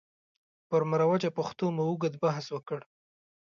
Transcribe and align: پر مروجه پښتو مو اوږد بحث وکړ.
پر 0.69 0.81
مروجه 0.91 1.29
پښتو 1.37 1.65
مو 1.75 1.83
اوږد 1.89 2.13
بحث 2.23 2.45
وکړ. 2.51 2.79